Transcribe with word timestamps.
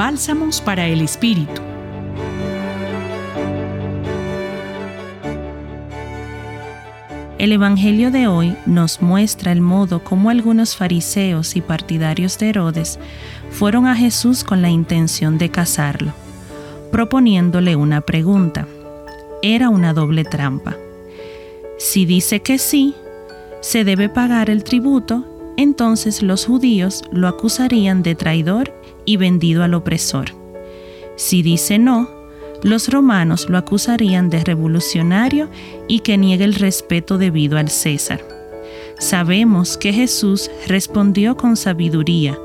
Bálsamos 0.00 0.62
para 0.62 0.86
el 0.86 1.02
Espíritu. 1.02 1.60
El 7.36 7.52
Evangelio 7.52 8.10
de 8.10 8.26
hoy 8.26 8.56
nos 8.64 9.02
muestra 9.02 9.52
el 9.52 9.60
modo 9.60 10.02
como 10.02 10.30
algunos 10.30 10.74
fariseos 10.74 11.54
y 11.54 11.60
partidarios 11.60 12.38
de 12.38 12.48
Herodes 12.48 12.98
fueron 13.50 13.86
a 13.86 13.94
Jesús 13.94 14.42
con 14.42 14.62
la 14.62 14.70
intención 14.70 15.36
de 15.36 15.50
casarlo, 15.50 16.14
proponiéndole 16.90 17.76
una 17.76 18.00
pregunta. 18.00 18.66
Era 19.42 19.68
una 19.68 19.92
doble 19.92 20.24
trampa. 20.24 20.78
Si 21.78 22.06
dice 22.06 22.40
que 22.40 22.56
sí, 22.56 22.94
se 23.60 23.84
debe 23.84 24.08
pagar 24.08 24.48
el 24.48 24.64
tributo, 24.64 25.29
entonces 25.60 26.22
los 26.22 26.46
judíos 26.46 27.02
lo 27.12 27.28
acusarían 27.28 28.02
de 28.02 28.14
traidor 28.14 28.72
y 29.04 29.16
vendido 29.16 29.62
al 29.62 29.74
opresor. 29.74 30.30
Si 31.16 31.42
dice 31.42 31.78
no, 31.78 32.08
los 32.62 32.88
romanos 32.88 33.48
lo 33.48 33.58
acusarían 33.58 34.30
de 34.30 34.42
revolucionario 34.42 35.48
y 35.88 36.00
que 36.00 36.16
niegue 36.16 36.44
el 36.44 36.54
respeto 36.54 37.18
debido 37.18 37.58
al 37.58 37.68
César. 37.68 38.22
Sabemos 38.98 39.76
que 39.76 39.92
Jesús 39.92 40.50
respondió 40.66 41.36
con 41.36 41.56
sabiduría, 41.56 42.38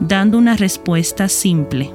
dando 0.00 0.38
una 0.38 0.56
respuesta 0.56 1.28
simple. 1.28 1.90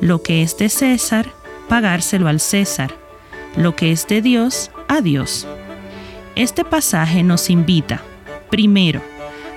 Lo 0.00 0.22
que 0.22 0.42
es 0.42 0.56
de 0.58 0.68
César, 0.68 1.30
pagárselo 1.68 2.28
al 2.28 2.40
César. 2.40 2.94
Lo 3.56 3.76
que 3.76 3.92
es 3.92 4.06
de 4.08 4.20
Dios, 4.20 4.70
a 4.88 5.00
Dios. 5.00 5.46
Este 6.36 6.64
pasaje 6.64 7.22
nos 7.22 7.48
invita, 7.48 8.02
primero, 8.50 9.00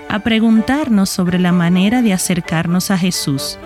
a 0.09 0.20
preguntarnos 0.20 1.09
sobre 1.09 1.39
la 1.39 1.52
manera 1.52 2.02
de 2.02 2.13
acercarnos 2.13 2.91
a 2.91 2.97
Jesús 2.97 3.57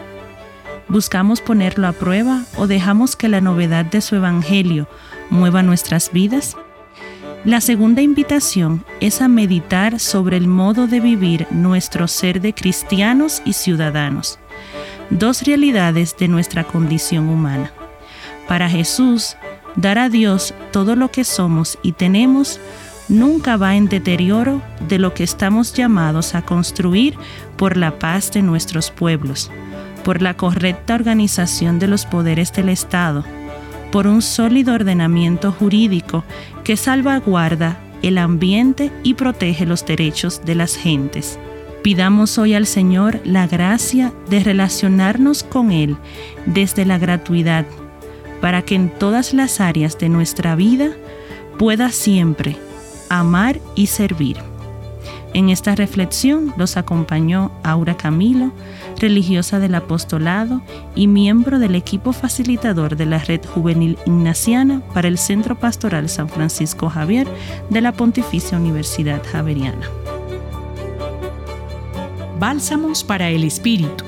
¿Buscamos 0.92 1.40
ponerlo 1.40 1.88
a 1.88 1.94
prueba 1.94 2.44
o 2.58 2.68
dejamos 2.68 3.16
que 3.16 3.30
la 3.30 3.40
novedad 3.40 3.86
de 3.86 4.02
su 4.02 4.18
Evangelio 4.18 4.90
mueva 5.30 5.64
nuestras 5.64 6.12
vidas? 6.12 6.58
La 7.46 7.62
segunda 7.62 8.02
invitación 8.02 8.84
es 9.00 9.22
a 9.22 9.30
meditar 9.30 10.02
sobre 10.02 10.36
el 10.36 10.50
modo 10.50 10.88
de 10.88 11.00
vivir 11.00 11.48
nuestro 11.50 12.10
ser 12.10 12.42
de 12.42 12.54
cristianos 12.54 13.42
y 13.46 13.54
ciudadanos, 13.54 14.38
dos 15.12 15.44
realidades 15.44 16.18
de 16.18 16.28
nuestra 16.28 16.66
condición 16.66 17.30
humana. 17.30 17.72
Para 18.50 18.70
Jesús, 18.70 19.38
dar 19.78 19.98
a 19.98 20.10
Dios 20.10 20.54
todo 20.74 20.98
lo 20.98 21.10
que 21.10 21.24
somos 21.24 21.80
y 21.84 21.94
tenemos 21.94 22.60
nunca 23.12 23.58
va 23.58 23.76
en 23.76 23.88
deterioro 23.88 24.64
de 24.88 24.98
lo 24.98 25.14
que 25.14 25.24
estamos 25.24 25.74
llamados 25.74 26.34
a 26.34 26.42
construir 26.42 27.14
por 27.58 27.78
la 27.78 28.00
paz 28.00 28.32
de 28.32 28.42
nuestros 28.42 28.90
pueblos 28.90 29.52
por 30.02 30.22
la 30.22 30.36
correcta 30.36 30.96
organización 30.96 31.80
de 31.80 31.88
los 31.88 32.06
poderes 32.06 32.52
del 32.54 32.70
Estado, 32.70 33.24
por 33.92 34.08
un 34.08 34.22
sólido 34.22 34.74
ordenamiento 34.74 35.52
jurídico 35.52 36.24
que 36.64 36.78
salvaguarda 36.78 37.78
el 38.02 38.18
ambiente 38.18 38.92
y 39.04 39.14
protege 39.14 39.66
los 39.66 39.86
derechos 39.86 40.44
de 40.46 40.56
las 40.56 40.76
gentes. 40.76 41.38
Pidamos 41.84 42.38
hoy 42.38 42.54
al 42.54 42.68
Señor 42.68 43.20
la 43.24 43.48
gracia 43.48 44.14
de 44.30 44.44
relacionarnos 44.44 45.44
con 45.44 45.72
Él 45.72 45.98
desde 46.46 46.86
la 46.86 46.98
gratuidad, 46.98 47.66
para 48.40 48.64
que 48.64 48.76
en 48.76 48.90
todas 48.90 49.34
las 49.34 49.60
áreas 49.60 49.98
de 49.98 50.10
nuestra 50.10 50.56
vida 50.56 50.92
pueda 51.58 51.92
siempre 51.92 52.58
amar 53.12 53.60
y 53.76 53.88
servir. 53.88 54.38
En 55.34 55.50
esta 55.50 55.76
reflexión 55.76 56.54
los 56.58 56.78
acompañó 56.78 57.52
Aura 57.64 57.96
Camilo, 57.96 58.52
religiosa 59.00 59.60
del 59.60 59.76
apostolado 59.76 60.62
y 60.96 61.08
miembro 61.08 61.60
del 61.60 61.76
equipo 61.76 62.14
facilitador 62.14 62.96
de 62.96 63.06
la 63.06 63.20
Red 63.20 63.42
Juvenil 63.46 63.98
Ignaciana 64.06 64.82
para 64.94 65.08
el 65.08 65.18
Centro 65.18 65.58
Pastoral 65.58 66.10
San 66.10 66.30
Francisco 66.30 66.90
Javier 66.90 67.28
de 67.70 67.82
la 67.82 67.92
Pontificia 67.92 68.58
Universidad 68.58 69.22
Javeriana. 69.30 69.90
Bálsamos 72.40 73.04
para 73.04 73.30
el 73.30 73.44
Espíritu. 73.44 74.06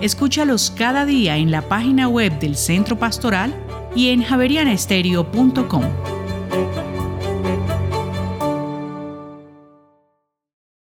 Escúchalos 0.00 0.70
cada 0.70 1.04
día 1.04 1.36
en 1.36 1.50
la 1.50 1.62
página 1.62 2.08
web 2.08 2.38
del 2.38 2.56
Centro 2.56 2.98
Pastoral 2.98 3.54
y 3.94 4.08
en 4.08 4.22
javerianestereo.com. 4.22 6.19